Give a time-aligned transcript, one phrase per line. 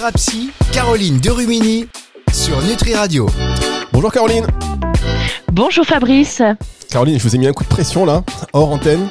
[0.00, 1.86] Thérapie, Caroline Derumini
[2.32, 3.28] sur Nutri Radio.
[3.92, 4.46] Bonjour Caroline.
[5.52, 6.40] Bonjour Fabrice.
[6.88, 9.10] Caroline, je vous ai mis un coup de pression là, hors antenne.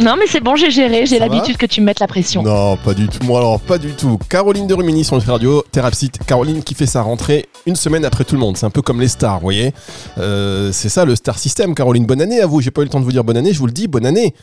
[0.00, 2.42] Non mais c'est bon, j'ai géré, j'ai l'habitude que tu me mettes la pression.
[2.42, 3.22] Non, pas du tout.
[3.26, 4.18] Moi alors, pas du tout.
[4.30, 6.24] Caroline de Rumini sur Nutri Radio, Thérapsite.
[6.24, 8.56] Caroline qui fait sa rentrée une semaine après tout le monde.
[8.56, 9.74] C'est un peu comme les stars, vous voyez.
[10.16, 11.74] Euh, c'est ça le star system.
[11.74, 12.62] Caroline, bonne année à vous.
[12.62, 14.06] J'ai pas eu le temps de vous dire bonne année, je vous le dis, bonne
[14.06, 14.34] année.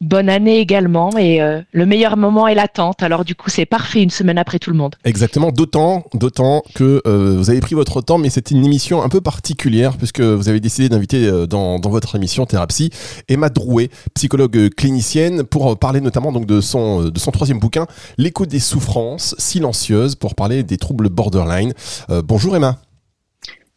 [0.00, 3.02] Bonne année également et euh, le meilleur moment est l'attente.
[3.02, 4.96] Alors du coup c'est parfait une semaine après tout le monde.
[5.04, 9.08] Exactement, d'autant, d'autant que euh, vous avez pris votre temps, mais c'était une émission un
[9.08, 12.90] peu particulière puisque vous avez décidé d'inviter euh, dans, dans, votre émission Thérapie
[13.28, 17.86] Emma Drouet, psychologue clinicienne, pour parler notamment donc de son de son troisième bouquin,
[18.18, 21.72] l'écho des souffrances silencieuses, pour parler des troubles borderline.
[22.24, 22.78] bonjour Emma.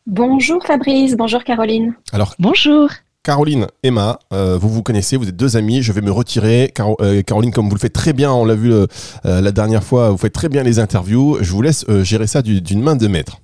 [0.07, 1.93] Bonjour Fabrice, bonjour Caroline.
[2.11, 2.89] Alors bonjour.
[3.27, 6.73] Caroline, Emma, euh, vous vous connaissez, vous êtes deux amies, je vais me retirer.
[7.01, 8.87] Euh, Caroline, comme vous le faites très bien, on l'a vu euh,
[9.25, 11.37] la dernière fois, vous faites très bien les interviews.
[11.41, 13.41] Je vous laisse gérer ça d'une main de maître.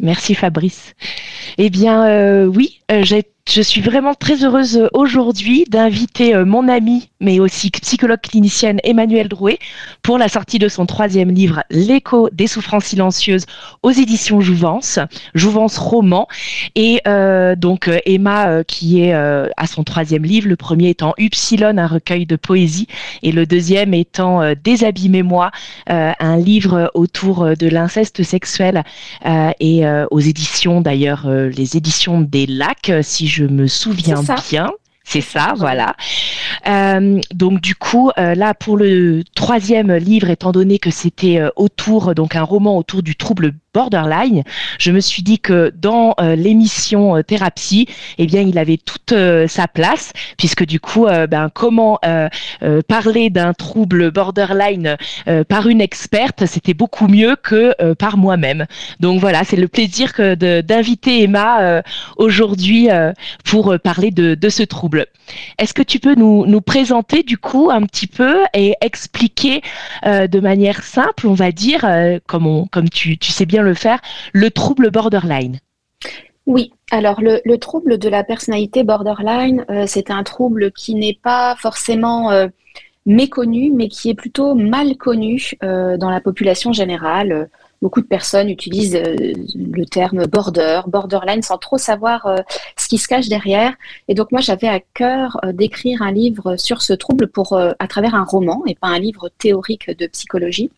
[0.00, 0.94] Merci Fabrice.
[1.58, 7.08] Eh bien oui, j'ai je suis vraiment très heureuse euh, aujourd'hui d'inviter euh, mon amie,
[7.18, 9.58] mais aussi psychologue clinicienne Emmanuelle Drouet
[10.02, 13.46] pour la sortie de son troisième livre, L'écho des souffrances silencieuses
[13.82, 14.98] aux éditions Jouvence,
[15.34, 16.28] Jouvence roman.
[16.74, 21.86] Et euh, donc Emma qui est à son troisième livre, le premier étant Upsilon, un
[21.86, 22.86] recueil de poésie,
[23.22, 25.50] et le deuxième étant Désabîmez-moi,
[25.86, 28.82] un livre autour de l'inceste sexuel
[29.60, 34.70] et aux éditions d'ailleurs, les éditions des lacs, si je je me souviens bien.
[35.04, 35.94] C'est ça, voilà.
[36.66, 41.48] Euh, donc du coup, euh, là pour le troisième livre, étant donné que c'était euh,
[41.56, 44.42] autour, donc un roman autour du trouble borderline,
[44.78, 47.86] je me suis dit que dans l'émission thérapie,
[48.18, 49.14] eh bien, il avait toute
[49.46, 51.98] sa place, puisque du coup, ben comment
[52.88, 54.96] parler d'un trouble borderline
[55.48, 58.66] par une experte, c'était beaucoup mieux que par moi-même.
[59.00, 61.82] Donc voilà, c'est le plaisir que d'inviter Emma
[62.16, 62.88] aujourd'hui
[63.44, 65.06] pour parler de, ce trouble.
[65.58, 69.62] Est-ce que tu peux nous, nous, présenter du coup un petit peu et expliquer
[70.06, 74.00] euh, de manière simple, on va dire, euh, comme, comme tu, sais bien le faire,
[74.32, 75.58] le trouble borderline.
[76.46, 81.56] Oui, alors le, trouble de la personnalité borderline, euh, c'est un trouble qui n'est pas
[81.56, 82.30] forcément
[83.04, 87.48] méconnu, mais qui est plutôt mal connu dans la population générale.
[87.80, 89.14] Beaucoup de personnes utilisent euh,
[89.54, 92.38] le terme border, borderline, sans trop savoir euh,
[92.76, 93.74] ce qui se cache derrière.
[94.08, 97.88] Et donc moi, j'avais à cœur euh, d'écrire un livre sur ce trouble pour, à
[97.88, 100.70] travers un roman et pas un livre théorique de psychologie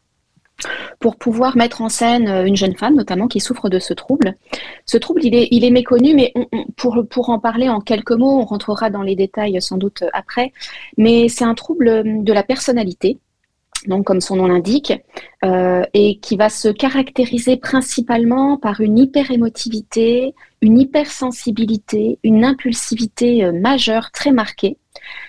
[0.98, 4.36] pour pouvoir mettre en scène une jeune femme, notamment, qui souffre de ce trouble.
[4.86, 6.32] Ce trouble, il est, il est méconnu, mais
[6.76, 10.52] pour, pour en parler en quelques mots, on rentrera dans les détails sans doute après,
[10.96, 13.18] mais c'est un trouble de la personnalité
[13.86, 14.92] donc comme son nom l'indique,
[15.44, 23.52] euh, et qui va se caractériser principalement par une hyperémotivité, une hypersensibilité, une impulsivité euh,
[23.52, 24.76] majeure très marquée.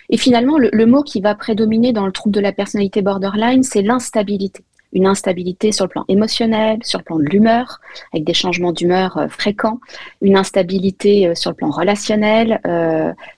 [0.10, 3.82] Et finalement, le, mot qui va prédominer dans le trouble de la personnalité borderline, c'est
[3.82, 4.64] l'instabilité.
[4.94, 7.80] Une instabilité sur le plan émotionnel, sur le plan de l'humeur,
[8.14, 9.80] avec des changements d'humeur euh, fréquents,
[10.22, 12.60] une instabilité sur le plan relationnel,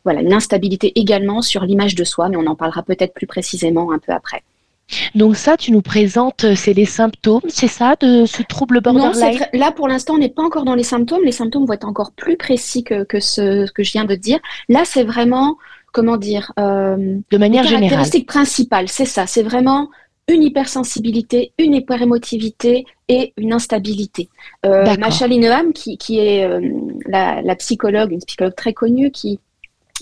[0.04, 3.92] voilà, une instabilité également sur l'image de soi, mais on en parlera peut-être plus précisément
[3.92, 4.44] un peu après.
[5.16, 9.40] Donc ça, tu nous présentes, euh, c'est les symptômes, c'est ça, de ce trouble borderline
[9.40, 11.24] non, Là, pour l'instant, on n'est pas encore dans les symptômes.
[11.24, 14.40] Les symptômes vont être encore plus précis que, ce que je viens de dire.
[14.70, 15.58] Là, c'est vraiment,
[15.92, 17.90] comment dire euh, De manière générale.
[17.90, 19.26] Caractéristique principale, c'est ça.
[19.26, 19.90] C'est vraiment
[20.28, 24.30] une hypersensibilité, une hyperémotivité et une instabilité.
[24.66, 25.28] Euh, Macha
[25.74, 26.62] qui, qui est euh,
[27.08, 29.40] la, la, psychologue, une psychologue très connue, qui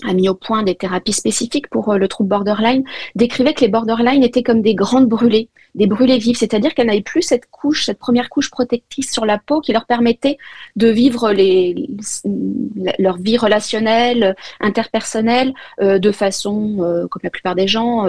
[0.04, 2.84] a mis au point des thérapies spécifiques pour euh, le trouble borderline,
[3.16, 7.02] décrivait que les borderline étaient comme des grandes brûlées, des brûlées vives, c'est-à-dire qu'elles n'avaient
[7.02, 10.38] plus cette couche, cette première couche protectrice sur la peau qui leur permettait
[10.76, 11.88] de vivre les,
[12.98, 18.06] leur vie relationnelle, interpersonnelle, euh, de façon, comme la plupart des gens,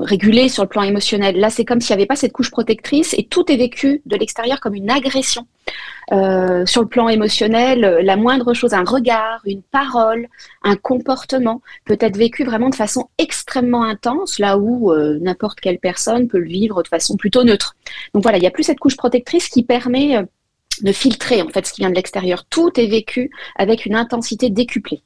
[0.00, 1.38] régulé sur le plan émotionnel.
[1.38, 4.16] Là, c'est comme s'il n'y avait pas cette couche protectrice et tout est vécu de
[4.16, 5.46] l'extérieur comme une agression.
[6.12, 10.28] Euh, sur le plan émotionnel, la moindre chose, un regard, une parole,
[10.62, 15.78] un comportement peut être vécu vraiment de façon extrêmement intense, là où euh, n'importe quelle
[15.78, 17.76] personne peut le vivre de façon plutôt neutre.
[18.14, 20.22] Donc voilà, il n'y a plus cette couche protectrice qui permet euh,
[20.82, 22.44] de filtrer en fait ce qui vient de l'extérieur.
[22.46, 25.02] Tout est vécu avec une intensité décuplée.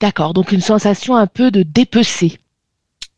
[0.00, 2.38] D'accord, donc une sensation un peu de dépecer.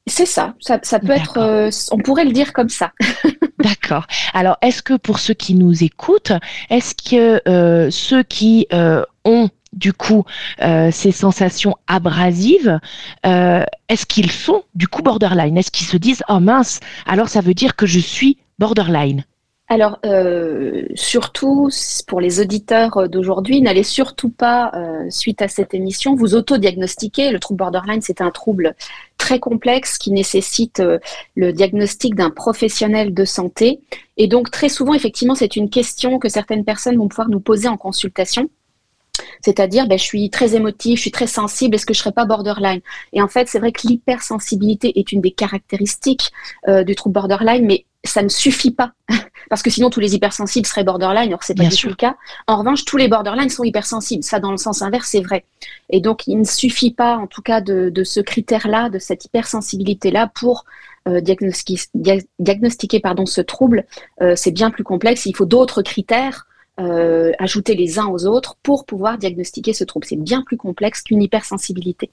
[0.07, 2.93] C'est ça, ça, peut être, euh, on pourrait le dire comme ça.
[3.59, 4.07] D'accord.
[4.33, 6.33] Alors, est-ce que pour ceux qui nous écoutent,
[6.71, 10.25] est-ce que euh, ceux qui euh, ont du coup
[10.59, 12.81] ces sensations abrasives,
[13.23, 15.57] est-ce qu'ils sont du coup borderline?
[15.57, 19.25] Est-ce qu'ils se disent oh mince, alors ça veut dire que je suis borderline?
[19.73, 21.71] Alors, euh, surtout
[22.09, 27.31] pour les auditeurs d'aujourd'hui, n'allez surtout pas, euh, suite à cette émission, vous autodiagnostiquer.
[27.31, 28.75] Le trouble borderline, c'est un trouble
[29.17, 30.99] très complexe qui nécessite euh,
[31.37, 33.79] le diagnostic d'un professionnel de santé.
[34.17, 37.69] Et donc, très souvent, effectivement, c'est une question que certaines personnes vont pouvoir nous poser
[37.69, 38.51] en consultation.
[39.41, 42.13] C'est-à-dire, ben, je suis très émotive, je suis très sensible, est-ce que je ne serais
[42.13, 42.81] pas borderline?
[43.13, 46.33] Et en fait, c'est vrai que l'hypersensibilité est une des caractéristiques
[46.67, 48.93] du trouble borderline, mais ça ne suffit pas
[49.51, 52.17] parce que sinon tous les hypersensibles seraient borderline, or c'est pas du tout le cas.
[52.47, 54.23] En revanche, tous les borderline sont hypersensibles.
[54.23, 55.45] Ça, dans le sens inverse, c'est vrai.
[55.91, 60.31] Et donc, il ne suffit pas, en tout cas, de, ce critère-là, de cette hypersensibilité-là,
[60.33, 60.65] pour
[61.09, 63.87] euh, diagnostiquer, pardon, ce trouble.
[64.23, 65.27] Euh, c'est bien plus complexe.
[65.27, 66.47] Il faut d'autres critères
[66.79, 70.07] euh, ajoutés les uns aux autres pour pouvoir diagnostiquer ce trouble.
[70.07, 72.11] C'est bien plus complexe qu'une hypersensibilité.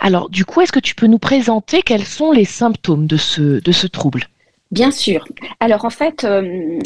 [0.00, 3.60] Alors, du coup, est-ce que tu peux nous présenter quels sont les symptômes de ce,
[3.60, 4.28] de ce trouble?
[4.70, 5.26] Bien sûr.
[5.60, 6.78] Alors en fait, euh,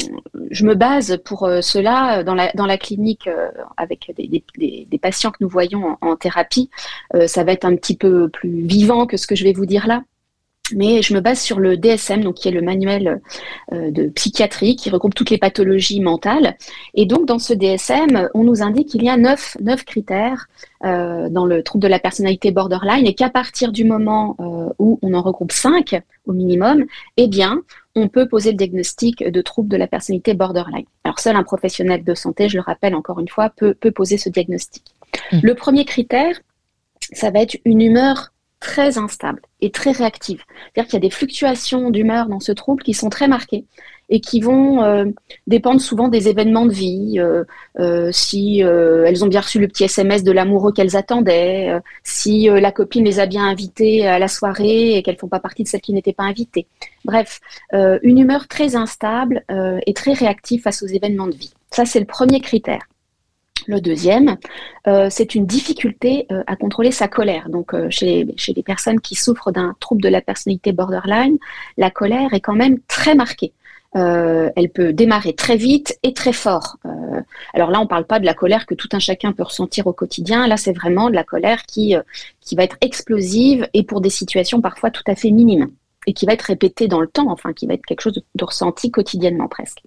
[0.51, 3.29] je me base pour euh, cela euh, dans la, dans la clinique
[3.75, 6.69] avec des, patients que nous voyons en thérapie.
[7.27, 9.85] ça va être un petit peu plus vivant que ce que je vais vous dire
[9.85, 10.03] là
[10.71, 13.21] mais je me base sur le DSM, donc qui est le manuel
[13.73, 16.55] euh, de psychiatrie qui regroupe toutes les pathologies mentales.
[16.93, 20.47] Et donc dans ce DSM, on nous indique qu'il y a neuf, neuf critères
[20.85, 24.99] euh, dans le trouble de la personnalité borderline et qu'à partir du moment euh, où
[25.01, 26.85] on en regroupe cinq au minimum,
[27.17, 27.61] eh bien,
[27.95, 30.85] on peut poser le diagnostic de trouble de la personnalité borderline.
[31.03, 34.17] Alors seul un professionnel de santé, je le rappelle encore une fois, peut, peut poser
[34.17, 34.83] ce diagnostic.
[35.31, 35.39] Mmh.
[35.43, 36.39] Le premier critère,
[37.11, 38.32] ça va être une humeur
[38.63, 40.41] très instable et très réactive.
[40.47, 43.65] C'est-à-dire qu'il y a des fluctuations d'humeur dans ce trouble qui sont très marquées
[44.09, 45.05] et qui vont euh,
[45.47, 47.43] dépendre souvent des événements de vie, euh,
[47.79, 52.71] euh, si elles ont bien reçu le petit SMS de l'amoureux qu'elles attendaient, si la
[52.71, 55.81] copine les a bien invitées à la soirée et qu'elles font pas partie de celles
[55.81, 56.67] qui n'étaient pas invitées.
[57.03, 57.41] Bref,
[57.73, 59.43] une humeur très instable
[59.85, 61.53] et très réactive face aux événements de vie.
[61.71, 62.87] Ça, c'est le premier critère.
[63.67, 64.37] Le deuxième,
[64.87, 67.49] euh, c'est une difficulté euh, à contrôler sa colère.
[67.49, 71.37] Donc, euh, chez, les personnes qui souffrent d'un trouble de la personnalité borderline,
[71.77, 73.53] la colère est quand même très marquée.
[73.95, 76.77] elle peut démarrer très vite et très fort.
[77.53, 79.85] alors là, on ne parle pas de la colère que tout un chacun peut ressentir
[79.85, 80.47] au quotidien.
[80.47, 81.95] Là, c'est vraiment de la colère qui,
[82.41, 85.69] qui va être explosive et pour des situations parfois tout à fait minimes
[86.07, 88.43] et qui va être répétée dans le temps, enfin, qui va être quelque chose de
[88.43, 89.83] ressenti quotidiennement presque.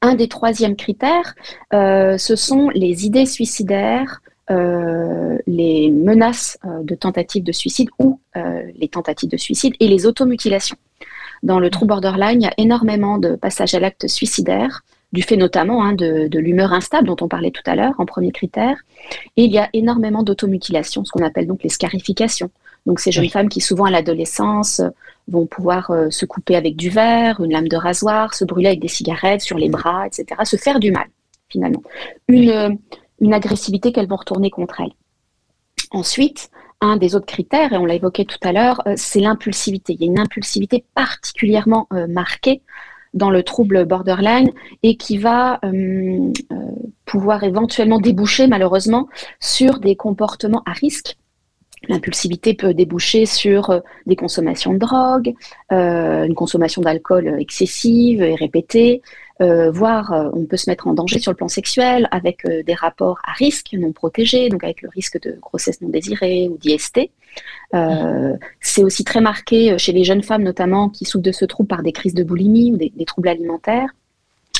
[0.00, 1.34] Un des troisièmes critères,
[1.72, 4.20] euh, ce sont les idées suicidaires,
[4.50, 8.18] euh, les menaces euh, de tentatives de suicide ou
[8.74, 10.76] les tentatives de suicide et les automutilations.
[11.42, 14.82] Dans le trouble borderline, il y a énormément de passages à l'acte suicidaire,
[15.12, 18.06] du fait notamment hein, de, de l'humeur instable dont on parlait tout à l'heure en
[18.06, 18.78] premier critère.
[19.36, 22.50] Et il y a énormément d'automutilations, ce qu'on appelle donc les scarifications.
[22.86, 24.80] Donc ces jeunes femmes qui souvent à l'adolescence
[25.28, 28.80] vont pouvoir euh, se couper avec du verre, une lame de rasoir, se brûler avec
[28.80, 30.40] des cigarettes sur les bras, etc.
[30.44, 31.06] Se faire du mal,
[31.48, 31.82] finalement.
[32.28, 32.70] Une, euh,
[33.20, 34.92] une agressivité qu'elles vont retourner contre elles.
[35.90, 39.94] Ensuite, un des autres critères, et on l'a évoqué tout à l'heure, euh, c'est l'impulsivité.
[39.94, 42.62] Il y a une impulsivité particulièrement marquée
[43.14, 44.50] dans le trouble borderline
[44.82, 45.60] et qui va
[47.04, 49.06] pouvoir éventuellement déboucher malheureusement
[49.38, 51.18] sur des comportements à risque
[51.88, 55.34] L'impulsivité peut déboucher sur euh, des consommations de drogue,
[55.72, 59.02] euh, une consommation d'alcool excessive et répétée,
[59.40, 63.18] euh, voire on peut se mettre en danger sur le plan sexuel avec des rapports
[63.26, 67.10] à risque non protégés, donc avec le risque de grossesse non désirée ou d'IST.
[68.60, 71.82] c'est aussi très marqué chez les jeunes femmes notamment qui souffrent de ce trouble par
[71.82, 73.88] des crises de boulimie ou des troubles alimentaires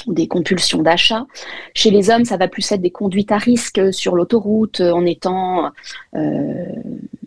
[0.06, 1.26] des compulsions d'achat.
[1.74, 5.04] Chez les hommes, ça va plus être des conduites à risque sur l'autoroute euh, en
[5.06, 5.70] étant
[6.14, 6.64] euh,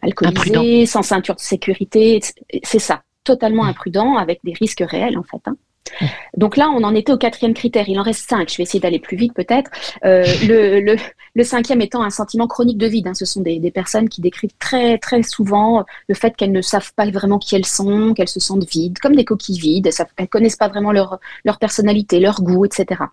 [0.01, 2.19] alcoolisé, sans ceinture de sécurité.
[2.63, 3.69] C'est ça, totalement mmh.
[3.69, 5.41] imprudent avec des risques réels en fait.
[5.45, 5.55] Hein.
[6.35, 7.87] Donc là, on en était au quatrième critère.
[7.87, 8.49] Il en reste cinq.
[8.49, 9.71] Je vais essayer d'aller plus vite peut-être.
[10.03, 10.25] Euh,
[11.35, 13.07] le, cinquième étant un sentiment chronique de vide.
[13.07, 13.13] Hein.
[13.13, 17.09] Ce sont des, personnes qui décrivent très très souvent le fait qu'elles ne savent pas
[17.09, 19.87] vraiment qui elles sont, qu'elles se sentent vides, comme des coquilles vides.
[19.87, 21.19] Elles ne connaissent pas vraiment leur
[21.59, 23.05] personnalité, leur goût, etc.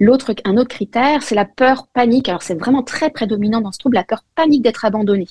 [0.00, 2.28] L'autre, un autre critère, c'est la peur panique.
[2.28, 5.26] Alors c'est vraiment très prédominant dans ce trouble, la peur panique d'être abandonné.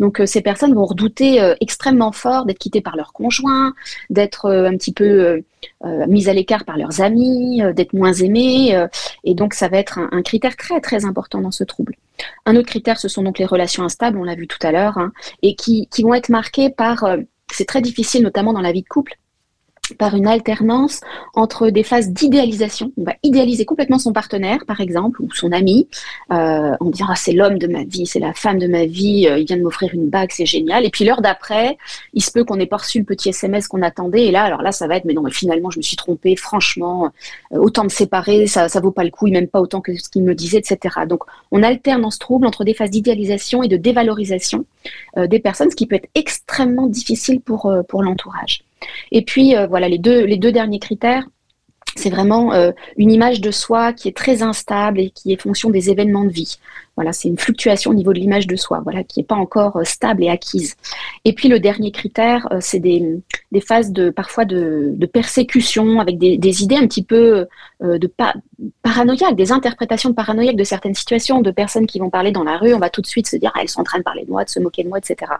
[0.00, 3.74] Donc euh, ces personnes vont redouter euh, extrêmement fort d'être quittées par leur conjoint,
[4.10, 5.42] d'être euh, un petit peu
[6.06, 8.86] mises à l'écart par leurs amis, d'être moins aimées.
[9.24, 11.96] et donc ça va être un, critère très très important dans ce trouble.
[12.44, 14.98] Un autre critère, ce sont donc les relations instables, on l'a vu tout à l'heure,
[14.98, 17.06] hein, et qui, qui, vont être marquées par,
[17.50, 19.16] c'est très difficile notamment dans la vie de couple,
[19.98, 21.00] par une alternance
[21.34, 22.92] entre des phases d'idéalisation.
[22.96, 25.88] On va idéaliser complètement son partenaire, par exemple, ou son ami,
[26.32, 29.38] euh, on dira c'est l'homme de ma vie, c'est la femme de ma vie, euh,
[29.38, 30.84] il vient de m'offrir une bague, c'est génial.
[30.84, 31.76] Et puis l'heure d'après,
[32.14, 34.62] il se peut qu'on ait pas reçu le petit SMS qu'on attendait, et là, alors
[34.62, 37.10] là, ça va être, mais non, mais finalement, je me suis trompée, franchement,
[37.52, 40.08] euh, autant me séparer, ça, ça vaut pas le coup, même pas autant que ce
[40.08, 41.00] qu'il me disait, etc.
[41.06, 44.64] Donc, on alterne dans ce trouble entre des phases d'idéalisation et de dévalorisation
[45.16, 48.64] des personnes, ce qui peut être extrêmement difficile pour, pour l'entourage.
[49.12, 51.26] Et puis, euh, voilà, les deux, derniers critères,
[51.96, 55.70] c'est vraiment euh, une image de soi qui est très instable et qui est fonction
[55.70, 56.58] des événements de vie.
[56.96, 59.76] Voilà, c'est une fluctuation au niveau de l'image de soi, voilà, qui n'est pas encore
[59.76, 60.76] euh, stable et acquise.
[61.24, 63.20] Et puis le dernier critère, euh, c'est des,
[63.66, 67.46] phases de parfois de, persécution avec des, idées un petit peu
[67.82, 68.34] euh, de pa
[68.82, 72.74] paranoïaques, des interprétations paranoïaques de certaines situations, de personnes qui vont parler dans la rue,
[72.74, 74.30] on va tout de suite se dire ah, elles sont en train de parler de
[74.30, 75.32] moi, de se moquer de moi, etc.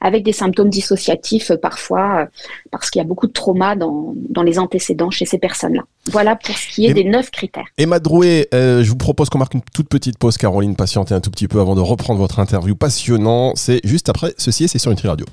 [0.00, 2.28] Avec des symptômes dissociatifs parfois,
[2.70, 5.82] parce qu'il y a beaucoup de trauma dans, dans les antécédents chez ces personnes-là.
[6.10, 7.66] Voilà pour ce qui est des neuf critères.
[7.78, 11.30] Emma Drouet, je vous propose qu'on marque une toute petite pause, Caroline Patient un tout
[11.30, 13.52] petit peu avant de reprendre votre interview passionnant.
[13.54, 15.26] C'est juste après ceci et c'est sur Nutri Radio.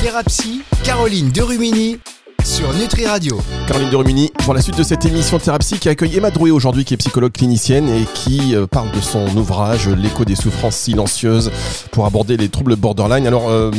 [0.00, 1.98] Thérapie, Caroline Derumini
[2.48, 3.38] sur Nutri Radio.
[3.66, 6.94] Caroline Derumini, pour la suite de cette émission Thérapie qui accueille Emma Drouet aujourd'hui, qui
[6.94, 11.50] est psychologue clinicienne et qui euh, parle de son ouvrage L'écho des souffrances silencieuses
[11.92, 13.26] pour aborder les troubles borderline.
[13.26, 13.70] Alors, euh,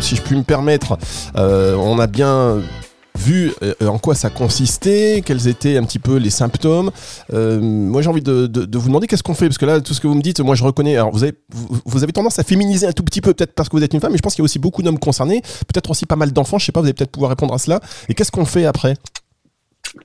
[0.00, 0.96] si je puis me permettre,
[1.36, 2.62] euh, on a bien
[3.18, 6.90] vu euh, en quoi ça consistait, quels étaient un petit peu les symptômes.
[7.32, 10.00] Euh, moi, j'ai envie de, vous demander qu'est-ce qu'on fait, parce que là, tout ce
[10.00, 10.96] que vous me dites, moi, je reconnais.
[10.96, 11.34] Alors, vous avez,
[11.84, 14.00] vous, avez tendance à féminiser un tout petit peu, peut-être parce que vous êtes une
[14.00, 16.32] femme, mais je pense qu'il y a aussi beaucoup d'hommes concernés, peut-être aussi pas mal
[16.32, 16.58] d'enfants.
[16.58, 17.80] Je sais pas, vous allez peut-être pouvoir répondre à cela.
[18.08, 18.96] Et qu'est-ce qu'on fait après?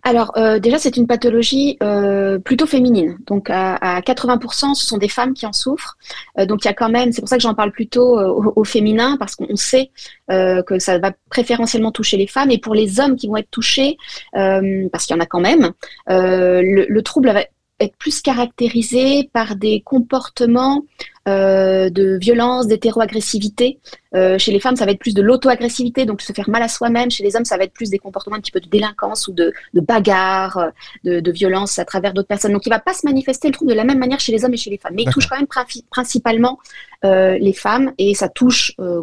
[0.03, 5.09] Alors euh, déjà c'est une pathologie euh, plutôt féminine, donc à, 80% ce sont des
[5.09, 5.97] femmes qui en souffrent.
[6.37, 8.63] Euh, donc il y a quand même, c'est pour ça que j'en parle plutôt au,
[8.63, 9.91] féminin parce qu'on sait
[10.29, 13.97] que ça va préférentiellement toucher les femmes et pour les hommes qui vont être touchés,
[14.33, 15.71] parce qu'il y en a quand même,
[16.07, 17.41] le, le, trouble va
[17.79, 20.83] être plus caractérisé par des comportements
[21.25, 23.79] de violence, d'hétéroagressivité,
[24.15, 26.67] euh, chez les femmes, ça va être plus de l'auto-agressivité, donc se faire mal à
[26.67, 27.11] soi-même.
[27.11, 29.33] Chez les hommes, ça va être plus des comportements un petit peu de délinquance ou
[29.33, 30.69] de, de bagarre, euh,
[31.03, 32.53] de, de, violence à travers d'autres personnes.
[32.53, 34.43] Donc, il ne va pas se manifester le trouble de la même manière chez les
[34.45, 34.93] hommes et chez les femmes.
[34.95, 35.47] Mais il touche quand même
[35.91, 36.57] principalement
[37.05, 39.01] euh, les femmes et ça touche euh,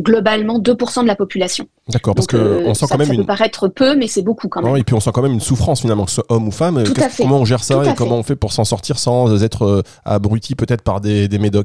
[0.00, 1.68] globalement 2% de la population.
[1.90, 3.06] D'accord, parce que euh, on sent quand même.
[3.06, 4.74] Ça peut paraître peu, mais c'est beaucoup quand même.
[4.78, 6.82] et puis on sent quand même une souffrance finalement, que ce soit homme ou femme.
[7.18, 10.80] Comment on gère ça et comment on fait pour s'en sortir sans être abruti peut-être
[10.80, 11.63] par des, des médocs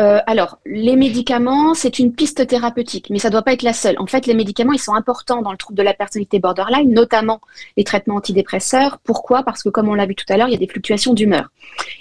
[0.00, 3.72] euh, alors, les médicaments, c'est une piste thérapeutique, mais ça ne doit pas être la
[3.72, 3.94] seule.
[3.98, 7.40] En fait, les médicaments, ils sont importants dans le trouble de la personnalité borderline, notamment
[7.76, 8.98] les traitements antidépresseurs.
[9.04, 9.42] Pourquoi?
[9.42, 11.50] Parce que, comme on l'a vu tout à l'heure, il y a des fluctuations d'humeur.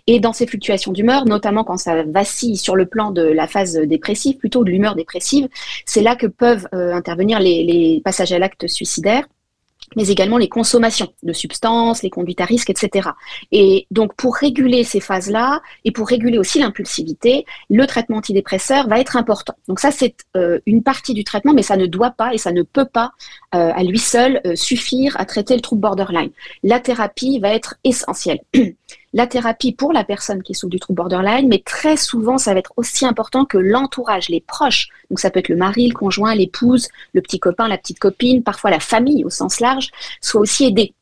[0.08, 3.75] Et dans ces fluctuations d'humeur, notamment quand ça vacille sur le plan de la phase
[3.75, 5.48] dépressive, plutôt de l'humeur dépressive,
[5.86, 9.25] c'est là que peuvent euh, intervenir les passages à l'acte suicidaire
[9.95, 13.10] mais également les consommations de substances, les conduites à risque, etc.
[13.51, 19.00] Et donc, pour réguler ces phases-là et pour réguler aussi l'impulsivité, le traitement antidépresseur va
[19.00, 19.55] être important.
[19.67, 22.51] Donc ça, c'est euh, une partie du traitement, mais ça ne doit pas et ça
[22.51, 23.12] ne peut pas
[23.55, 26.31] euh, à lui seul euh, suffire à traiter le trouble borderline.
[26.63, 28.39] La thérapie va être essentielle.
[29.13, 32.60] la thérapie pour la personne qui souffre du trouble borderline, mais très souvent, ça va
[32.60, 34.88] être aussi important que l'entourage, les proches.
[35.10, 38.44] Donc ça peut être le mari, le conjoint, l'épouse, le petit copain, la petite copine,
[38.44, 39.89] parfois la famille au sens large,
[40.22, 40.94] soit aussi aidé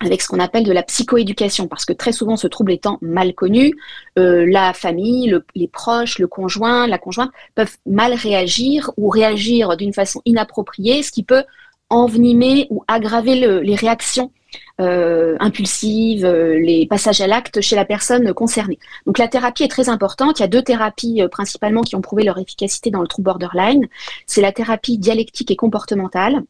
[0.00, 3.32] avec ce qu'on appelle de la psychoéducation, parce que très souvent, ce trouble étant mal
[3.32, 3.74] connu,
[4.18, 9.92] euh, la famille, les proches, le conjoint, la conjointe peuvent mal réagir ou réagir d'une
[9.92, 11.44] façon inappropriée, ce qui peut
[11.90, 14.32] envenimer ou aggraver les réactions
[14.80, 18.80] euh, impulsives, euh, les passages à l'acte chez la personne concernée.
[19.06, 20.40] Donc la thérapie est très importante.
[20.40, 23.26] Il y a deux thérapies euh, principalement qui ont prouvé leur efficacité dans le trouble
[23.26, 23.86] borderline.
[24.26, 26.42] C'est la thérapie dialectique et comportementale.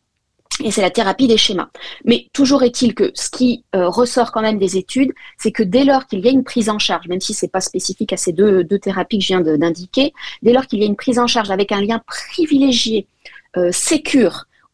[0.63, 1.69] Et c'est la thérapie des schémas.
[2.07, 6.07] Mais toujours est-il que ce qui ressort quand même des études, c'est que dès lors
[6.07, 8.65] qu'il y a une prise en charge, même si c'est pas spécifique à ces deux,
[8.79, 10.13] thérapies que je viens d'indiquer,
[10.43, 13.09] dès lors qu'il y a une prise en charge avec un lien privilégié,
[13.57, 13.71] euh,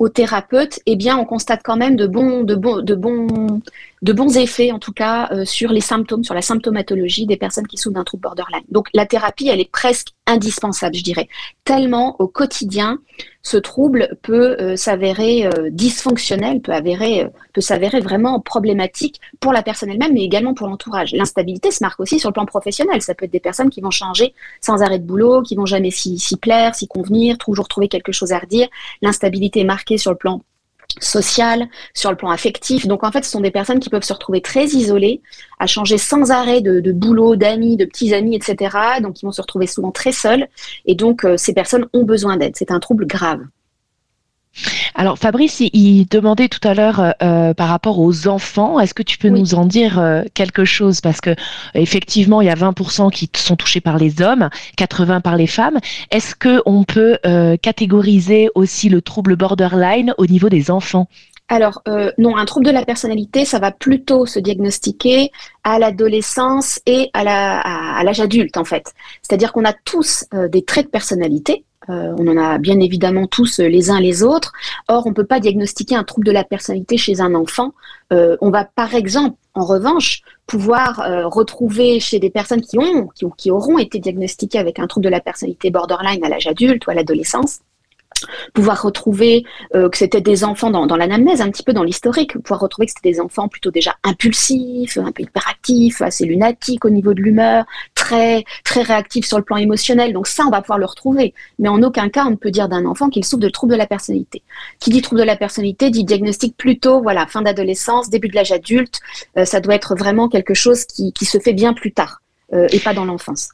[0.00, 3.60] au thérapeute, eh bien, on constate quand même de bons, de bons, de bons,
[4.02, 7.66] de bons effets, en tout cas, euh, sur les symptômes, sur la symptomatologie des personnes
[7.66, 8.64] qui souffrent d'un trouble borderline.
[8.70, 11.28] Donc, la thérapie, elle est presque indispensable, je dirais.
[11.64, 12.98] Tellement au quotidien,
[13.42, 19.62] ce trouble peut euh, s'avérer euh, dysfonctionnel, peut, avérer, peut s'avérer vraiment problématique pour la
[19.62, 21.12] personne elle-même, mais également pour l'entourage.
[21.12, 23.02] L'instabilité se marque aussi sur le plan professionnel.
[23.02, 25.90] Ça peut être des personnes qui vont changer sans arrêt de boulot, qui vont jamais
[25.90, 28.68] s'y plaire, s'y convenir, toujours trouver quelque chose à redire.
[29.02, 30.40] L'instabilité est marquée sur le plan
[30.98, 32.86] social, sur le plan affectif.
[32.86, 35.22] Donc en fait, ce sont des personnes qui peuvent se retrouver très isolées,
[35.58, 38.76] à changer sans arrêt de, boulot, d'amis, de petits amis, etc.
[39.02, 40.48] Donc ils vont se retrouver souvent très seuls.
[40.86, 42.54] Et donc euh, ces personnes ont besoin d'aide.
[42.56, 43.40] C'est un trouble grave.
[44.94, 49.02] Alors Fabrice, il, demandait tout à l'heure euh, euh, par rapport aux enfants, est-ce que
[49.02, 51.00] tu peux nous en dire euh, quelque chose?
[51.00, 51.34] Parce que
[51.74, 55.78] effectivement, il y a 20% qui sont touchés par les hommes, 80% par les femmes.
[56.10, 57.18] Est-ce que on peut
[57.62, 61.08] catégoriser aussi le trouble borderline au niveau des enfants?
[61.50, 61.82] Alors,
[62.16, 65.30] non, un trouble de la personnalité, ça va plutôt se diagnostiquer
[65.64, 68.94] à l'adolescence et à l'âge adulte, en fait.
[69.20, 73.60] C'est-à-dire qu'on a tous des traits de personnalité, euh, on en a bien évidemment tous
[73.60, 74.52] euh, les uns les autres.
[74.88, 77.72] Or, on ne peut pas diagnostiquer un trouble de la personnalité chez un enfant.
[78.12, 80.96] Euh, on va par exemple, en revanche, pouvoir
[81.30, 85.20] retrouver chez des personnes qui ont, qui, auront été diagnostiquées avec un trouble de la
[85.20, 87.60] personnalité borderline à l'âge adulte ou à l'adolescence,
[88.54, 92.60] pouvoir retrouver euh, que c'était des enfants dans, l'anamnèse, un petit peu dans l'historique, pouvoir
[92.60, 97.14] retrouver que c'était des enfants plutôt déjà impulsifs, un peu hyperactifs, assez lunatiques au niveau
[97.14, 100.12] de l'humeur, très très réactifs sur le plan émotionnel.
[100.12, 101.34] Donc ça, on va pouvoir le retrouver.
[101.58, 103.78] Mais en aucun cas, on ne peut dire d'un enfant qu'il souffre de trouble de
[103.78, 104.42] la personnalité.
[104.78, 108.52] Qui dit trouble de la personnalité dit diagnostic plutôt, voilà, fin d'adolescence, début de l'âge
[108.52, 109.00] adulte.
[109.36, 112.20] Euh, ça doit être vraiment quelque chose qui, se fait bien plus tard
[112.52, 113.50] euh, et pas dans l'enfance.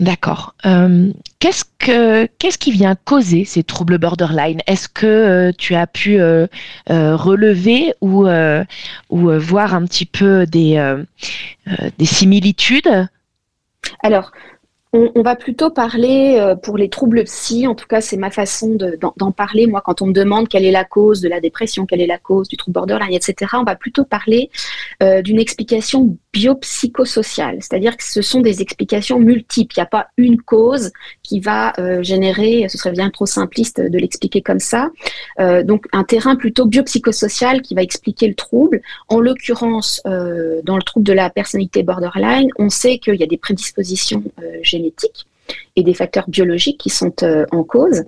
[0.00, 0.54] D'accord.
[0.64, 4.60] Euh, qu'est-ce que qu'est-ce qui vient causer ces troubles borderline?
[4.68, 6.46] Est-ce que euh, tu as pu euh,
[6.88, 8.28] relever ou
[9.10, 10.96] ou voir un petit peu des
[11.98, 13.08] des similitudes?
[14.02, 14.30] Alors,
[14.94, 18.78] on, va plutôt parler euh, pour les troubles psy, en tout cas c'est ma façon
[19.16, 19.66] d'en parler.
[19.66, 22.16] Moi, quand on me demande quelle est la cause de la dépression, quelle est la
[22.16, 24.48] cause du trouble borderline, etc., on va plutôt parler
[25.02, 29.74] euh, d'une explication biopsychosociale, c'est-à-dire que ce sont des explications multiples.
[29.76, 30.90] Il n'y a pas une cause
[31.22, 34.90] qui va euh, générer, ce serait bien trop simpliste de l'expliquer comme ça.
[35.38, 38.80] donc un terrain plutôt biopsychosocial qui va expliquer le trouble.
[39.08, 43.36] En l'occurrence, dans le trouble de la personnalité borderline, on sait qu'il y a des
[43.36, 44.22] prédispositions
[44.62, 44.77] générales
[45.76, 48.04] et des facteurs biologiques qui sont euh, en cause.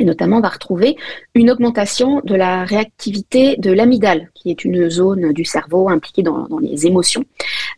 [0.00, 0.96] Et notamment, on va retrouver
[1.36, 6.48] une augmentation de la réactivité de l'amygdale, qui est une zone du cerveau impliquée dans,
[6.60, 7.24] les émotions.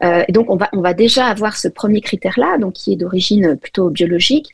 [0.02, 3.56] Euh, donc, on va, on va déjà avoir ce premier critère-là, donc qui est d'origine
[3.56, 4.50] plutôt biologique.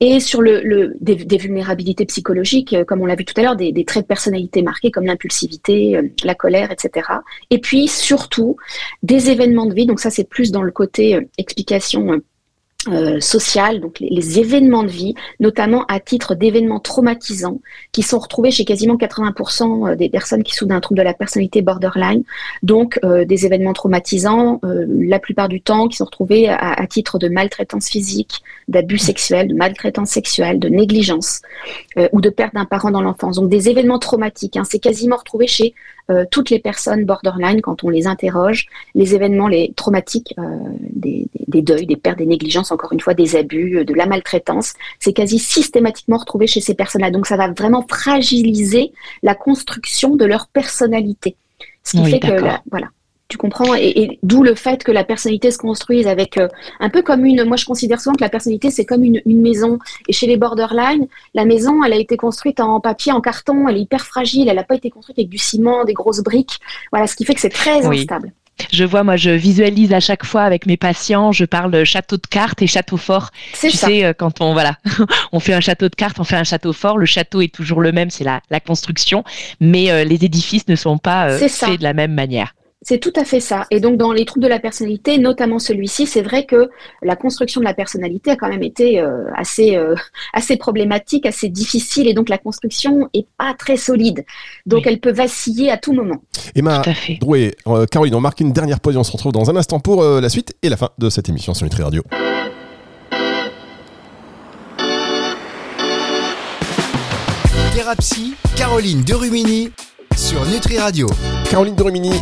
[0.00, 3.70] Et sur le, des, vulnérabilités psychologiques, euh, comme on l'a vu tout à l'heure, des,
[3.70, 7.06] des, traits de personnalité marqués comme l'impulsivité, la colère, etc.
[7.50, 8.56] Et puis, surtout,
[9.04, 9.86] des événements de vie.
[9.86, 12.20] Donc, ça, c'est plus dans le côté explication
[12.88, 17.60] euh, sociales, donc les, événements de vie, notamment à titre d'événements traumatisants,
[17.92, 21.14] qui sont retrouvés chez quasiment 80% euh, des personnes qui souffrent d'un trouble de la
[21.14, 22.24] personnalité borderline.
[22.62, 27.28] Donc euh, des événements traumatisants, la plupart du temps, qui sont retrouvés à, titre de
[27.28, 31.42] maltraitance physique, d'abus sexuels, de maltraitance sexuelle, de négligence
[32.12, 33.36] ou de perte d'un parent dans l'enfance.
[33.36, 34.56] Donc des événements traumatiques.
[34.56, 35.74] Hein, c'est quasiment retrouvé chez
[36.10, 40.42] euh, toutes les personnes borderline, quand on les interroge, les événements les traumatiques, euh,
[40.80, 41.28] des,
[41.62, 45.14] deuils, des pertes, des négligences, encore une fois, des abus, euh, de la maltraitance, c'est
[45.14, 47.10] quasi systématiquement retrouvé chez ces personnes-là.
[47.10, 51.36] Donc ça va vraiment fragiliser la construction de leur personnalité.
[51.82, 52.40] Ce qui fait que,
[52.70, 52.88] voilà,
[53.34, 56.46] tu comprends Et, d'où le fait que la personnalité se construise avec euh,
[56.78, 57.42] un peu comme une.
[57.42, 59.80] Moi, je considère souvent que la personnalité, c'est comme une, maison.
[60.06, 63.78] Et chez les borderline, la maison, elle a été construite en papier, en carton, elle
[63.78, 66.60] est hyper fragile, elle n'a pas été construite avec du ciment, des grosses briques.
[66.92, 68.32] Voilà, ce qui fait que c'est très instable.
[68.72, 72.26] Je vois, moi, je visualise à chaque fois avec mes patients, je parle château de
[72.30, 73.30] cartes et château fort.
[73.60, 74.78] Tu sais, euh, quand on, voilà,
[75.32, 77.80] on fait un château de cartes, on fait un château fort, le château est toujours
[77.80, 79.24] le même, c'est la, la construction,
[79.58, 82.54] mais euh, les édifices ne sont pas faits de la même manière.
[82.84, 83.66] C'est tout à fait ça.
[83.70, 86.68] Et donc, dans les troubles de la personnalité, notamment celui-ci, c'est vrai que
[87.02, 89.94] la construction de la personnalité a quand même été euh, assez, euh,
[90.34, 94.26] assez problématique, assez difficile, et donc la construction est pas très solide.
[94.66, 96.22] Donc, elle peut vaciller à tout moment.
[96.54, 96.82] Emma
[97.20, 99.80] Drouet, euh, Caroline, on marque une dernière pause et on se retrouve dans un instant
[99.80, 102.02] pour la suite et la fin de cette émission sur Nutri Radio.
[107.74, 109.70] Thérapie, Caroline Derumini
[110.16, 111.08] sur Nutri Radio.
[111.50, 112.12] Caroline Derumini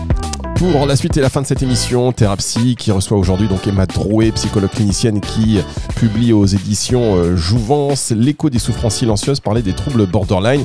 [0.70, 3.85] pour la suite et la fin de cette émission, Thérapie qui reçoit aujourd'hui donc Emma
[3.87, 5.59] Drouet, psychologue clinicienne qui
[5.96, 10.64] publie aux éditions euh, Jouvence l'écho des souffrances silencieuses, parler des troubles borderline.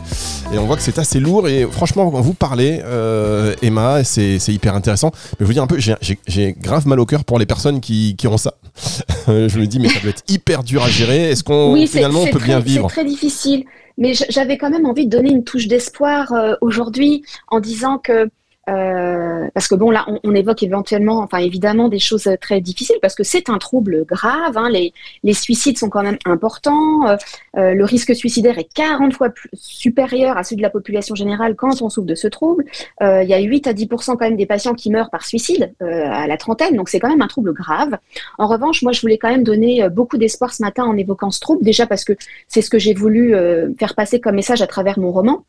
[0.53, 4.37] Et on voit que c'est assez lourd et franchement quand vous parlez, euh, Emma, c'est
[4.49, 5.11] hyper intéressant.
[5.13, 8.15] Mais je vous dire un peu, j'ai grave mal au cœur pour les personnes qui,
[8.25, 8.53] ont ça.
[9.27, 11.31] je me dis mais ça doit être hyper dur à gérer.
[11.31, 13.65] Est-ce qu'on finalement on peut bien vivre C'est très difficile.
[13.97, 18.29] Mais j'avais quand même envie de donner une touche d'espoir euh, aujourd'hui en disant que
[18.69, 23.15] Euh, parce que bon, là, on, évoque éventuellement, enfin évidemment, des choses très difficiles parce
[23.15, 24.57] que c'est un trouble grave.
[24.57, 27.07] Hein, les, les, suicides sont quand même importants.
[27.07, 27.15] Euh,
[27.57, 31.55] euh, le risque suicidaire est 40 fois plus supérieur à celui de la population générale
[31.55, 32.65] quand on souffre de ce trouble.
[33.01, 36.27] Il y a 8 à 10% quand même des patients qui meurent par suicide à
[36.27, 37.97] la trentaine, donc c'est quand même un trouble grave.
[38.37, 41.39] En revanche, moi, je voulais quand même donner beaucoup d'espoir ce matin en évoquant ce
[41.39, 42.13] trouble, déjà parce que
[42.47, 43.33] c'est ce que j'ai voulu
[43.79, 45.43] faire passer comme message à travers mon roman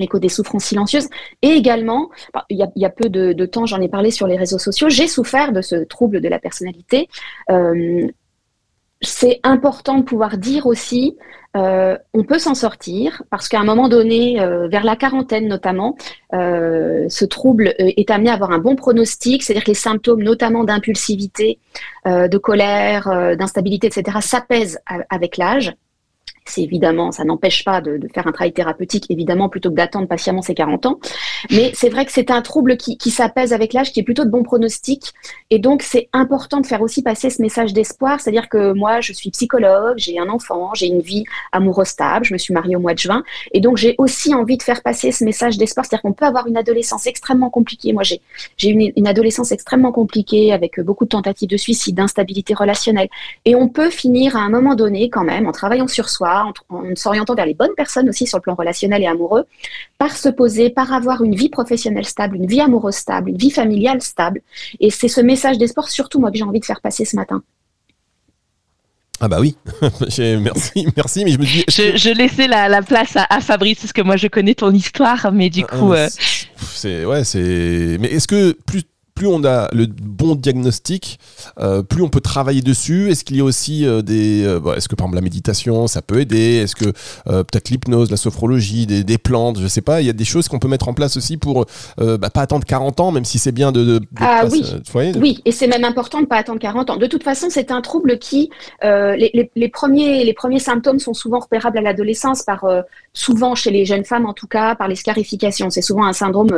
[0.00, 1.08] l'écho des souffrances silencieuses.
[1.42, 4.58] Et également, bah, il y a, peu de, temps, j'en ai parlé sur les réseaux
[4.58, 7.08] sociaux, j'ai souffert de ce trouble de la personnalité.
[7.50, 8.08] Euh,
[9.02, 11.16] c'est important de pouvoir dire aussi,
[11.54, 15.96] euh, on peut s'en sortir, parce qu'à un moment donné, euh, vers la quarantaine notamment,
[16.32, 21.58] ce trouble est amené à avoir un bon pronostic, c'est-à-dire que les symptômes, notamment d'impulsivité,
[22.04, 25.74] de colère, d'instabilité, etc., s'apaisent avec l'âge.
[26.48, 30.42] C'est évidemment, ça n'empêche pas de, faire un travail thérapeutique, évidemment, plutôt que d'attendre patiemment
[30.42, 30.98] ses 40 ans.
[31.50, 34.30] Mais c'est vrai que c'est un trouble qui, s'apaise avec l'âge, qui est plutôt de
[34.30, 35.12] bon pronostic.
[35.50, 38.20] Et donc, c'est important de faire aussi passer ce message d'espoir.
[38.20, 42.32] C'est-à-dire que moi, je suis psychologue, j'ai un enfant, j'ai une vie amoureuse stable, je
[42.32, 43.24] me suis mariée au mois de juin.
[43.52, 45.84] Et donc, j'ai aussi envie de faire passer ce message d'espoir.
[45.84, 47.92] C'est-à-dire qu'on peut avoir une adolescence extrêmement compliquée.
[47.92, 48.20] Moi, j'ai
[48.68, 53.08] une, une adolescence extrêmement compliquée avec beaucoup de tentatives de suicide, d'instabilité relationnelle.
[53.44, 56.94] Et on peut finir à un moment donné, quand même, en travaillant sur soi, en,
[56.94, 59.44] s'orientant vers les bonnes personnes aussi sur le plan relationnel et amoureux,
[59.98, 63.50] par se poser, par avoir une vie professionnelle stable, une vie amoureuse stable, une vie
[63.50, 64.42] familiale stable.
[64.80, 67.42] Et c'est ce message d'espoir surtout moi que j'ai envie de faire passer ce matin.
[69.18, 71.64] Ah bah oui, merci, merci, mais je me dis...
[71.68, 75.62] Je, laissais la, place à, Fabrice, parce que moi je connais ton histoire, mais du
[75.62, 75.94] ah, coup...
[75.94, 76.08] Euh,
[76.58, 77.06] c'est...
[77.06, 77.96] Ouais, c'est...
[77.98, 78.82] Mais est-ce que plus
[79.16, 81.18] plus on a le bon diagnostic,
[81.58, 83.10] euh, plus on peut travailler dessus.
[83.10, 84.44] Est-ce qu'il y a aussi euh, des...
[84.44, 86.56] Euh, est-ce que par exemple la méditation, ça peut aider?
[86.62, 86.92] Est-ce que
[87.24, 90.58] peut-être l'hypnose, la sophrologie, des, plantes, je sais pas, il y a des choses qu'on
[90.58, 91.64] peut mettre en place aussi pour
[91.96, 93.84] bah, pas attendre 40 ans, même si c'est bien de...
[93.84, 94.62] de, ah oui,
[95.18, 96.96] oui, et c'est même important de pas attendre 40 ans.
[96.98, 98.50] De toute façon, c'est un trouble qui...
[98.82, 102.66] Les, premiers, les premiers symptômes sont souvent repérables à l'adolescence par...
[103.16, 105.70] souvent chez les jeunes femmes en tout cas, par les scarifications.
[105.70, 106.50] C'est souvent un syndrome,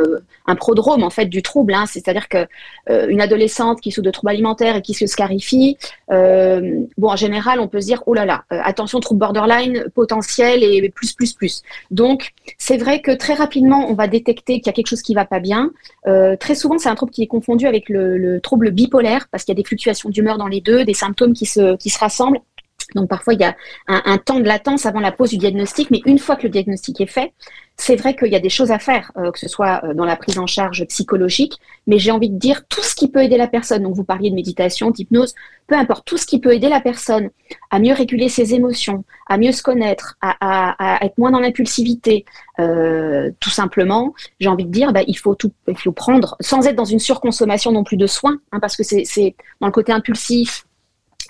[0.45, 1.73] un prodrome en fait du trouble.
[1.73, 1.85] Hein.
[1.87, 2.45] C'est-à-dire que
[2.89, 5.77] euh, une adolescente qui souffre de troubles alimentaires et qui se scarifie,
[6.11, 10.61] euh, en général, on peut se dire, oh là là, euh, attention, trouble borderline potentiel
[10.63, 11.63] et plus, plus, plus.
[11.91, 15.13] Donc, c'est vrai que très rapidement, on va détecter qu'il y a quelque chose qui
[15.13, 15.71] va pas bien.
[16.39, 19.57] très souvent, c'est un trouble qui est confondu avec le, trouble bipolaire parce qu'il y
[19.57, 22.39] a des fluctuations d'humeur dans les deux, des symptômes qui se rassemblent.
[22.95, 23.55] Donc parfois, il y a
[23.87, 26.99] un, temps de latence avant la pose du diagnostic, mais une fois que le diagnostic
[27.01, 27.33] est fait,
[27.79, 30.03] c'est vrai qu'il y a des choses à faire, euh, que ce soit euh, dans
[30.03, 31.53] la prise en charge psychologique,
[31.87, 33.83] mais j'ai envie de dire tout ce qui peut aider la personne.
[33.83, 35.33] Donc vous parliez de méditation, d'hypnose,
[35.65, 37.29] peu importe, tout ce qui peut aider la personne
[37.71, 42.25] à mieux réguler ses émotions, à mieux se connaître, à, être moins dans l'impulsivité,
[42.59, 45.53] euh, tout simplement, j'ai envie de dire, bah, il, faut tout,
[45.95, 49.67] prendre, sans être dans une surconsommation non plus de soins, hein, parce que c'est dans
[49.67, 50.65] le côté impulsif,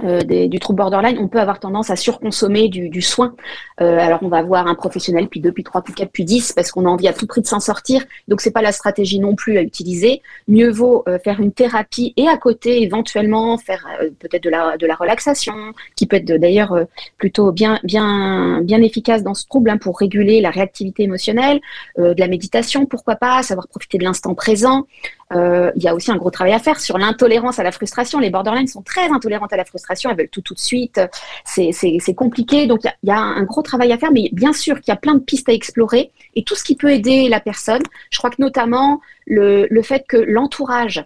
[0.04, 3.36] euh, du trouble borderline, on peut avoir tendance à surconsommer du, soin.
[3.82, 6.54] Euh, alors on va voir un professionnel puis deux, puis trois, puis quatre, puis dix,
[6.54, 8.04] parce qu'on a envie à tout prix de s'en sortir.
[8.28, 10.22] Donc c'est pas la stratégie non plus à utiliser.
[10.48, 13.88] Mieux vaut euh, faire une thérapie et à côté éventuellement faire
[14.20, 15.56] peut-être de la, de la relaxation,
[15.96, 16.78] qui peut être d'ailleurs
[17.18, 21.60] plutôt bien, bien, bien efficace dans ce trouble hein, pour réguler la réactivité émotionnelle,
[21.98, 24.86] de la méditation, pourquoi pas, savoir profiter de l'instant présent.
[25.34, 28.20] Euh, il y a aussi un gros travail à faire sur l'intolérance à la frustration.
[28.20, 31.00] Les borderlines sont très intolérantes à la frustration, elles veulent tout tout de suite.
[31.46, 34.92] C'est compliqué, donc il y, a un gros travail à faire, mais bien sûr qu'il
[34.92, 37.84] y a plein de pistes à explorer et tout ce qui peut aider la personne.
[38.10, 41.06] Je crois que notamment le, le fait que l'entourage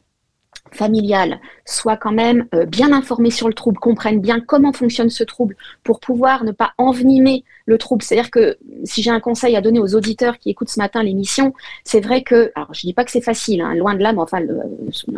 [0.74, 5.24] familiale soit quand même euh, bien informé sur le trouble, comprenne bien comment fonctionne ce
[5.24, 8.02] trouble pour pouvoir ne pas envenimer le trouble.
[8.04, 11.54] C'est-à-dire que si j'ai un conseil à donner aux auditeurs qui écoutent ce matin l'émission,
[11.84, 14.20] c'est vrai que, alors je dis pas que c'est facile, hein, loin de là, mais
[14.20, 14.40] enfin,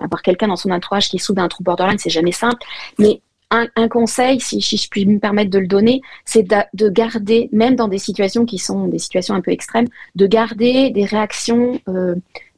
[0.01, 2.63] avoir quelqu'un dans son entourage qui souffre d'un trouble borderline, c'est jamais simple,
[2.99, 7.75] mais un, conseil, si, je puis me permettre de le donner, c'est de, garder, même
[7.75, 12.15] dans des situations qui sont des situations un peu extrêmes, de garder des réactions euh,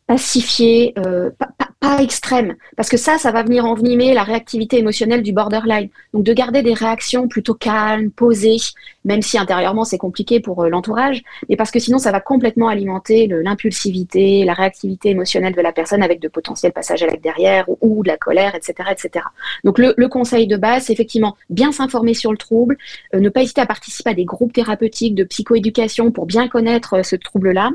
[0.07, 5.21] pacifié, euh, pas, pas, extrême, parce que ça, ça va venir envenimer la réactivité émotionnelle
[5.21, 5.89] du borderline.
[6.13, 8.57] Donc de garder des réactions plutôt calmes, posées,
[9.03, 12.69] même si intérieurement c'est compliqué pour euh, l'entourage, mais parce que sinon ça va complètement
[12.69, 17.65] alimenter l'impulsivité, la réactivité émotionnelle de la personne avec de potentiels passages à l'acte derrière
[17.81, 19.25] ou, de la colère, etc., etc.
[19.63, 22.77] Donc le, conseil de base, c'est effectivement bien s'informer sur le trouble,
[23.13, 27.05] euh, ne pas hésiter à participer à des groupes thérapeutiques de psychoéducation pour bien connaître
[27.05, 27.71] ce trouble-là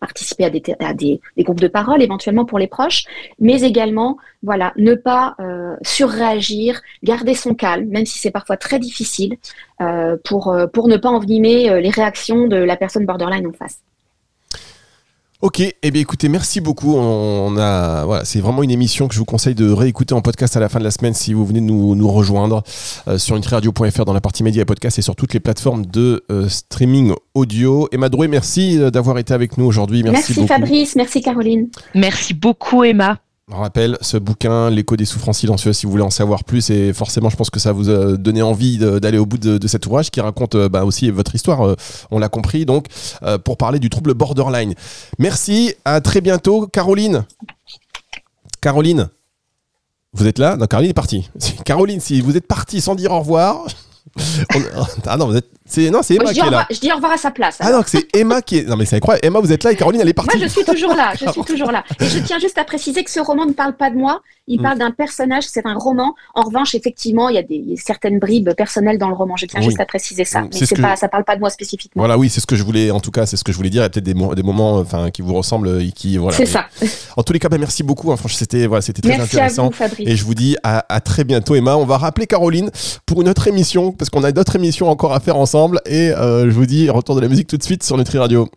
[0.00, 0.50] participer à,
[0.94, 3.04] des, groupes de parole éventuellement pour les proches,
[3.38, 8.78] mais également voilà ne pas euh, surréagir, garder son calme, même si c'est parfois très
[8.78, 9.36] difficile,
[9.80, 13.80] euh, pour, euh, pour ne pas envenimer les réactions de la personne borderline en face.
[15.40, 16.96] Ok, eh bien écoutez, merci beaucoup.
[16.96, 20.56] On a, voilà, c'est vraiment une émission que je vous conseille de réécouter en podcast
[20.56, 22.64] à la fin de la semaine si vous venez nous, nous rejoindre
[23.06, 26.24] euh, sur nutriradio.fr dans la partie médias et podcasts et sur toutes les plateformes de
[26.32, 27.88] euh, streaming audio.
[27.92, 30.02] Emma Drouet, merci euh, d'avoir été avec nous aujourd'hui.
[30.02, 31.68] Merci, merci Fabrice, merci Caroline.
[31.94, 33.18] Merci beaucoup Emma.
[33.50, 36.68] On rappelle ce bouquin, L'écho des souffrances silencieuses, si vous voulez en savoir plus.
[36.68, 39.86] Et forcément, je pense que ça vous a donné envie d'aller au bout de, cet
[39.86, 41.74] ouvrage qui raconte euh, bah, aussi votre histoire, euh,
[42.10, 42.86] on l'a compris, donc,
[43.22, 44.74] euh, pour parler du trouble borderline.
[45.18, 46.66] Merci, à très bientôt.
[46.66, 47.24] Caroline
[48.60, 49.08] Caroline
[50.12, 50.56] Vous êtes là?
[50.56, 51.30] Non, Caroline est partie.
[51.64, 53.66] Caroline, si vous êtes partie sans dire au revoir.
[55.06, 56.66] Ah non, vous êtes c'est non, c'est Emma qui est là.
[56.70, 57.58] Je dis au revoir à sa place.
[57.60, 58.68] Ah non, c'est Emma qui est.
[58.68, 59.26] Non mais c'est incroyable.
[59.26, 60.36] Emma, vous êtes là et Caroline, elle est partie.
[60.38, 61.12] Moi, je suis toujours là.
[61.12, 61.84] Je suis toujours là.
[62.00, 64.22] Et je tiens juste à préciser que ce roman ne parle pas de moi.
[64.46, 64.62] Il mm.
[64.62, 65.44] parle d'un personnage.
[65.46, 66.14] C'est un roman.
[66.34, 69.36] En revanche, effectivement, il y a des certaines bribes personnelles dans le roman.
[69.36, 70.40] Je tiens juste à préciser ça.
[70.40, 70.50] Mm.
[70.52, 72.00] Mais c'est pas, ça parle pas de moi spécifiquement.
[72.00, 72.90] Voilà, oui, c'est ce que je voulais.
[72.90, 73.82] En tout cas, c'est ce que je voulais dire.
[73.82, 76.36] Il y a peut-être des, des moments, enfin, qui vous ressemblent et qui voilà.
[76.36, 76.66] C'est ça.
[77.16, 78.10] En tous les cas, ben, merci beaucoup.
[78.10, 78.16] Hein.
[78.16, 79.64] Franchement, c'était voilà, c'était très merci intéressant.
[79.64, 80.08] À vous, Fabrice.
[80.08, 81.76] Et je vous dis à, à très bientôt, Emma.
[81.76, 82.70] On va rappeler Caroline
[83.04, 86.44] pour une autre émission parce qu'on a d'autres émissions encore à faire ensemble et euh,
[86.44, 88.48] je vous dis retour de la musique tout de suite sur Nutri Radio.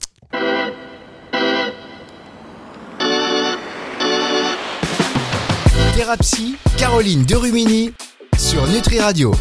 [5.95, 7.91] Thérapie, Caroline Derumini
[8.37, 9.29] sur Nutri Radio.